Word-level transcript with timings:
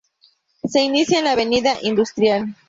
Se 0.63 0.81
inicia 0.81 1.19
en 1.19 1.25
la 1.25 1.33
avenida 1.33 1.75
Industrial. 1.83 2.55